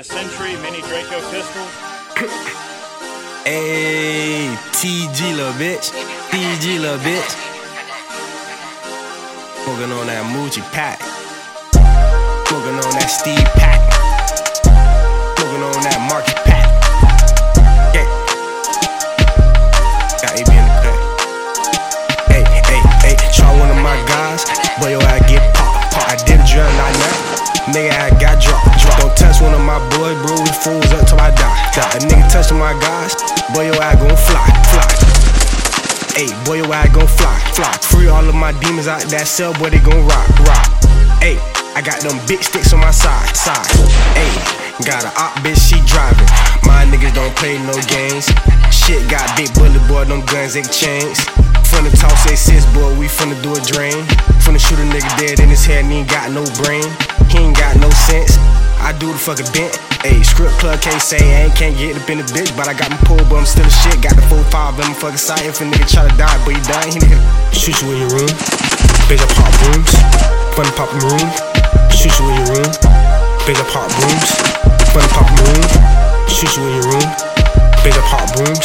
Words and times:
uh, 0.00 0.02
Century 0.02 0.56
Mini 0.62 0.80
Draco 0.82 1.20
pistols. 1.30 1.72
Hey, 3.44 4.48
TG 4.72 5.36
little 5.36 5.52
bitch. 5.54 5.92
TG 6.30 6.80
little 6.80 6.98
bitch. 6.98 7.32
Smoking 9.62 9.92
on 9.92 10.06
that 10.06 10.24
Moochie 10.32 10.64
pack. 10.72 11.00
Smoking 12.48 12.80
on 12.80 12.92
that 12.96 13.10
Steve 13.10 13.44
pack. 13.60 13.80
Smoking 15.36 15.62
on 15.68 15.82
that 15.84 16.00
Market 16.08 16.36
pack. 16.48 16.68
Yeah. 17.94 18.08
Got 20.22 20.32
AB 20.32 20.48
in 20.48 20.64
the 20.64 20.76
pack. 20.80 21.00
Hey, 22.32 22.44
hey, 22.68 22.80
hey. 23.04 23.16
Try 23.32 23.52
one 23.58 23.70
of 23.70 23.76
my 23.82 23.96
guys. 24.08 24.44
Boy, 24.80 24.90
your 24.96 25.02
ass 25.02 25.30
get 25.30 25.54
popped. 25.54 25.92
Pop. 25.92 26.08
I 26.08 26.16
did 26.24 26.40
a 26.40 26.46
drill, 26.46 26.64
not 26.80 26.92
now. 26.96 27.40
Nigga, 27.70 27.92
I 27.92 28.09
I 31.20 31.28
die. 31.36 31.52
die. 31.76 31.92
A 31.92 31.98
nigga 32.08 32.24
touching 32.32 32.56
my 32.56 32.72
guys, 32.80 33.12
boy, 33.52 33.68
your 33.68 33.76
ass 33.76 34.00
gon' 34.00 34.16
fly, 34.16 34.40
fly. 34.72 34.88
Hey, 36.16 36.32
boy, 36.48 36.64
your 36.64 36.72
ass 36.72 36.88
gon' 36.96 37.06
fly, 37.06 37.36
fly. 37.52 37.68
Free 37.92 38.08
all 38.08 38.24
of 38.24 38.34
my 38.34 38.56
demons 38.64 38.88
out 38.88 39.04
that 39.12 39.28
cell, 39.28 39.52
boy, 39.60 39.68
they 39.68 39.84
gon' 39.84 40.00
rock, 40.08 40.24
rock. 40.48 40.64
Hey, 41.20 41.36
I 41.76 41.84
got 41.84 42.00
them 42.00 42.16
big 42.24 42.40
sticks 42.40 42.72
on 42.72 42.80
my 42.80 42.90
side, 42.90 43.36
side. 43.36 43.68
Hey, 44.16 44.32
got 44.88 45.04
a 45.04 45.12
op 45.20 45.36
bitch, 45.44 45.60
she 45.60 45.76
driving. 45.84 46.24
My 46.64 46.88
niggas 46.88 47.12
don't 47.12 47.36
play 47.36 47.60
no 47.68 47.76
games. 47.84 48.24
Shit 48.72 49.04
got 49.12 49.28
big 49.36 49.52
bullet, 49.52 49.84
boy, 49.92 50.08
them 50.08 50.24
guns 50.24 50.56
ain't 50.56 50.72
chains. 50.72 51.20
Finna 51.68 51.92
toss 52.00 52.24
a 52.32 52.34
sis, 52.34 52.64
boy, 52.72 52.96
we 52.96 53.12
finna 53.12 53.36
do 53.44 53.52
a 53.52 53.60
drain. 53.60 54.08
Finna 54.40 54.56
shoot 54.56 54.80
a 54.80 54.86
nigga 54.88 55.12
dead 55.20 55.36
in 55.40 55.52
his 55.52 55.68
head 55.68 55.84
and 55.84 55.92
he 55.92 56.00
ain't 56.00 56.08
got 56.08 56.32
no 56.32 56.48
brain. 56.64 56.88
I 58.80 58.96
do 58.96 59.12
the 59.12 59.20
fucking 59.20 59.52
bent. 59.52 59.76
Ayy, 60.08 60.24
script 60.24 60.56
plug 60.56 60.80
can't 60.80 61.00
say 61.00 61.20
I 61.20 61.46
ain't 61.46 61.54
can't 61.54 61.76
get 61.76 62.00
up 62.00 62.08
in 62.08 62.18
the 62.18 62.28
bitch, 62.32 62.56
but 62.56 62.64
I 62.66 62.72
got 62.72 62.88
my 62.88 62.96
pull, 63.04 63.20
but 63.28 63.44
I'm 63.44 63.44
still 63.44 63.68
a 63.68 63.70
shit. 63.70 64.00
Got 64.00 64.16
the 64.16 64.24
full 64.24 64.42
five 64.48 64.72
in 64.80 64.88
my 64.88 64.96
fucking 64.96 65.20
side. 65.20 65.44
If 65.44 65.60
a 65.60 65.68
nigga 65.68 65.84
try 65.84 66.08
to 66.08 66.14
die, 66.16 66.40
but 66.48 66.56
he 66.56 66.60
dying, 66.64 66.96
he 66.96 66.98
nigga 66.98 67.20
shoot 67.52 67.76
you 67.84 67.92
in 67.92 68.08
your 68.08 68.12
room. 68.16 68.32
Bitch, 69.06 69.20
I 69.20 69.28
pop 69.36 69.52
rooms. 69.68 69.92
Fun 70.56 70.68
pop 70.72 70.90
room. 71.04 71.28
Shoot 71.92 72.16
you 72.16 72.24
in 72.32 72.34
your 72.40 72.48
room. 72.56 72.70
Bitch, 73.44 73.60
I 73.60 73.66
pop 73.68 73.92
rooms. 74.00 74.28
Fun 74.96 75.06
pop 75.12 75.28
room. 75.28 75.62
Shoot 76.24 76.56
you 76.56 76.64
in 76.64 76.72
your 76.80 76.88
room. 76.96 77.08
Bitch, 77.84 77.94
I 77.94 78.02
pop 78.08 78.32
rooms. 78.40 78.64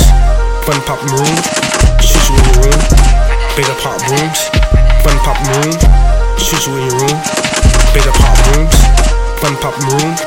Fun 0.64 0.80
pop 0.88 1.02
room. 1.12 1.36
Shoot 2.00 2.24
you 2.32 2.40
in 2.40 2.46
your 2.56 2.72
room. 2.72 2.80
Bitch, 3.60 3.68
I 3.68 3.76
pop 3.84 4.00
rooms. 4.08 4.40
Fun 5.04 5.18
pop 5.28 5.40
room. 5.52 5.76
Shoot 6.40 6.64
you 6.66 6.74
in 6.80 6.88
your 6.88 7.04
room. 7.04 7.18
Bitch, 7.92 8.08
I 8.08 8.14
pop 8.16 8.38
rooms. 8.56 9.05
Fun 9.46 9.58
pop 9.62 9.78
room. 9.78 10.18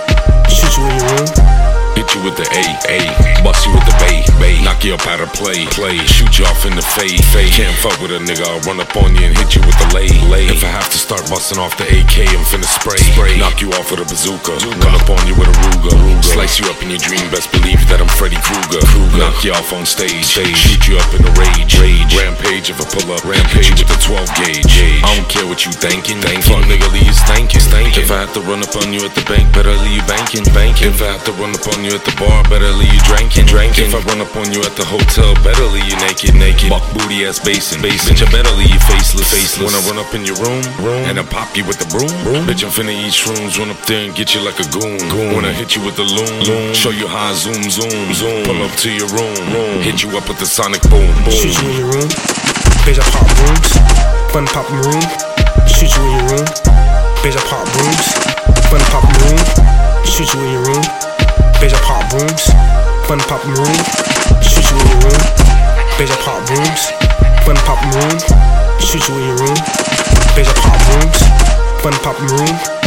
Shoot 0.47 0.79
you 0.79 0.87
in 0.87 0.95
your 0.95 1.11
room. 1.19 1.59
Hit 1.99 2.07
you 2.15 2.23
with 2.23 2.39
the 2.39 2.47
A, 2.55 2.63
A, 2.87 3.43
bust 3.43 3.67
you 3.67 3.75
with 3.75 3.83
the 3.83 3.91
bay, 3.99 4.23
bay, 4.39 4.63
knock 4.63 4.87
you 4.87 4.95
up 4.95 5.03
out 5.11 5.19
of 5.19 5.35
play, 5.35 5.67
play, 5.75 5.99
shoot 6.07 6.39
you 6.39 6.47
off 6.47 6.63
in 6.63 6.79
the 6.79 6.87
fade, 6.95 7.19
fade. 7.35 7.51
Can't 7.51 7.75
fuck 7.83 7.99
with 7.99 8.15
a 8.15 8.23
nigga, 8.23 8.47
I'll 8.47 8.63
run 8.63 8.79
up 8.79 8.95
on 8.95 9.19
you 9.19 9.27
and 9.27 9.35
hit 9.35 9.59
you 9.59 9.63
with 9.67 9.75
the 9.83 9.91
lay, 9.91 10.07
lay. 10.31 10.47
If 10.47 10.63
I 10.63 10.71
have 10.71 10.87
to 10.87 10.99
start 10.99 11.27
busting 11.27 11.59
off 11.59 11.75
the 11.75 11.91
AK, 11.91 12.31
I'm 12.31 12.47
finna 12.47 12.71
spray, 12.71 13.03
spray. 13.03 13.35
Knock 13.35 13.59
you 13.59 13.75
off 13.75 13.91
with 13.91 13.99
a 13.99 14.07
bazooka, 14.07 14.55
run 14.87 14.95
up 14.95 15.11
on 15.11 15.19
you 15.27 15.35
with 15.35 15.51
a 15.51 15.58
Ruger, 15.89 16.21
Ruger. 16.21 16.25
Slice 16.25 16.61
you 16.61 16.67
up 16.71 16.81
in 16.83 16.91
your 16.91 17.01
dream, 17.01 17.25
best 17.31 17.51
believe 17.53 17.81
that 17.89 18.01
I'm 18.01 18.09
Freddy 18.09 18.39
Krueger, 18.45 18.81
Kruger. 18.93 19.19
Knock 19.19 19.45
you 19.45 19.53
off 19.53 19.73
on 19.73 19.87
stage, 19.87 20.25
stage. 20.25 20.57
shoot 20.57 20.83
you 20.89 20.99
up 20.99 21.11
in 21.17 21.25
a 21.25 21.33
rage, 21.39 21.79
rage. 21.81 22.13
Rampage 22.15 22.71
if 22.71 22.81
I 22.81 22.87
pull 22.89 23.09
up, 23.13 23.25
rampage 23.25 23.73
with 23.75 23.89
the 23.89 23.99
12 24.03 24.29
gauge. 24.37 24.67
gauge. 24.69 25.03
I 25.05 25.17
don't 25.17 25.29
care 25.29 25.47
what 25.47 25.65
you 25.65 25.73
thinking, 25.73 26.21
thinking. 26.21 26.45
Fuck 26.45 26.65
nigga, 26.69 26.89
leave 26.93 27.07
you 27.07 27.17
stankin', 27.17 27.63
stankin'. 27.65 28.03
If 28.03 28.11
I 28.11 28.21
have 28.21 28.33
to 28.35 28.43
run 28.45 28.61
up 28.61 28.75
on 28.77 28.93
you 28.93 29.03
at 29.05 29.15
the 29.15 29.25
bank, 29.25 29.49
better 29.55 29.73
leave 29.85 30.03
you 30.03 30.05
banking, 30.07 30.45
banking. 30.53 30.93
If 30.93 31.01
I 31.03 31.17
have 31.17 31.25
to 31.25 31.33
run 31.41 31.55
up 31.55 31.65
on 31.69 31.85
you 31.85 31.93
at 31.97 32.05
the 32.05 32.15
bar, 32.21 32.45
better 32.49 32.71
leave 32.77 32.93
you 32.93 33.03
drinking, 33.09 33.47
drinking. 33.47 33.91
If 33.91 33.97
I 33.97 34.03
run 34.09 34.21
up 34.21 34.35
on 34.37 34.53
you 34.53 34.61
at 34.63 34.75
the 34.77 34.85
hotel, 34.85 35.35
better 35.47 35.67
leave 35.71 35.89
you 35.89 35.97
naked, 36.05 36.35
naked. 36.35 36.69
Buck 36.69 36.85
booty 36.93 37.25
ass 37.27 37.41
basin, 37.41 37.81
basin. 37.81 38.15
Bitch, 38.15 38.25
I 38.27 38.29
better 38.31 38.53
leave 38.59 38.71
you 38.71 38.83
faceless, 38.91 39.29
faceless. 39.31 39.65
When 39.65 39.75
I 39.75 39.81
run 39.89 39.99
up 39.99 40.13
in 40.13 40.27
your 40.27 40.37
room, 40.43 40.63
room, 40.83 41.03
and 41.09 41.19
I 41.19 41.25
pop 41.25 41.57
you 41.57 41.65
with 41.65 41.79
the 41.79 41.89
broom, 41.89 42.13
broom. 42.23 42.45
Bitch, 42.47 42.63
I'm 42.63 42.73
finna 42.73 42.95
eat 42.95 43.15
shrooms, 43.15 43.59
run 43.59 43.71
up 43.71 43.81
there 43.87 44.05
and 44.05 44.15
get 44.15 44.35
you 44.35 44.41
like 44.43 44.59
a 44.61 44.69
goon, 44.75 44.99
goon. 45.09 45.37
When 45.37 45.45
I 45.45 45.53
hit 45.53 45.75
you 45.75 45.78
with 45.85 45.97
the 45.97 46.05
loom, 46.05 46.41
loom. 46.47 46.75
show 46.75 46.91
you 46.91 47.07
how 47.07 47.31
I 47.31 47.35
zoom, 47.35 47.63
zoom, 47.71 48.15
zoom. 48.15 48.45
Pull 48.45 48.63
up 48.63 48.73
to 48.83 48.91
your 48.91 49.09
room, 49.09 49.37
room. 49.53 49.83
hit 49.83 50.03
you 50.03 50.11
up 50.17 50.29
with 50.29 50.39
the 50.39 50.47
sonic 50.47 50.83
boom, 50.89 51.13
boom. 51.25 51.35
Shoot 51.35 51.55
you 51.61 51.69
in 51.69 51.77
your 51.79 51.91
room. 51.93 52.09
Bitch, 52.87 52.97
I 52.97 53.05
pop 53.13 53.29
rooms. 53.43 53.71
Fun 54.33 54.47
pop 54.49 54.69
room. 54.71 55.03
Shoot 55.69 55.93
you 55.93 56.03
in 56.05 56.13
your 56.17 56.27
room. 56.33 56.47
Bitch, 57.21 57.37
I 57.37 57.43
pop 57.51 57.69
rooms. 57.77 58.07
Fun 58.71 58.81
pop 58.89 59.05
room. 59.21 59.39
Shoot 60.05 60.33
you 60.33 60.41
in 60.41 60.53
your 60.57 60.65
room. 60.65 60.85
Bitch, 61.61 61.75
I 61.75 61.81
pop 61.85 62.07
rooms. 62.17 62.49
Fun 63.05 63.21
pop 63.29 63.45
room. 63.45 63.77
Shoot 64.41 64.65
you 64.71 64.77
in 64.79 64.87
your 64.89 65.01
room. 65.05 65.21
Bitch, 65.99 66.11
I 66.11 66.17
pop 66.25 66.41
rooms. 66.49 66.83
Fun 67.45 67.57
pop 67.67 67.81
room. 67.93 68.17
Shoot 68.81 69.05
you 69.09 69.15
in 69.21 69.25
your 69.27 69.39
room. 69.43 69.59
Pop 70.63 70.81
rooms. 70.89 71.19
Fun 71.83 71.93
pop 72.03 72.19
room. 72.21 72.79